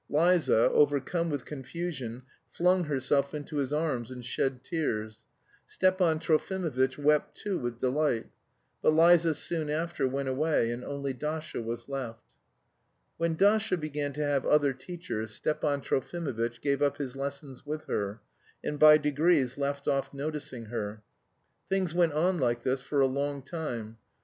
Liza, 0.09 0.67
overcome 0.71 1.29
with 1.29 1.45
confusion, 1.45 2.23
flung 2.49 2.85
herself 2.85 3.35
into 3.35 3.57
his 3.57 3.71
arms 3.71 4.09
and 4.09 4.25
shed 4.25 4.63
tears; 4.63 5.21
Stepan 5.67 6.17
Trofimovitch 6.17 6.97
wept 6.97 7.37
too 7.37 7.59
with 7.59 7.77
delight. 7.77 8.25
But 8.81 8.95
Liza 8.95 9.35
soon 9.35 9.69
after 9.69 10.07
went 10.07 10.27
away, 10.27 10.71
and 10.71 10.83
only 10.83 11.13
Dasha 11.13 11.61
was 11.61 11.87
left. 11.87 12.23
When 13.17 13.35
Dasha 13.35 13.77
began 13.77 14.11
to 14.13 14.23
have 14.23 14.43
other 14.43 14.73
teachers, 14.73 15.35
Stepan 15.35 15.81
Trofimovitch 15.81 16.61
gave 16.61 16.81
up 16.81 16.97
his 16.97 17.15
lessons 17.15 17.63
with 17.63 17.83
her, 17.83 18.21
and 18.63 18.79
by 18.79 18.97
degrees 18.97 19.55
left 19.55 19.87
off 19.87 20.11
noticing 20.15 20.65
her. 20.73 21.03
Things 21.69 21.93
went 21.93 22.13
on 22.13 22.39
like 22.39 22.63
this 22.63 22.81
for 22.81 23.01
a 23.01 23.05
long 23.05 23.43
time. 23.43 23.97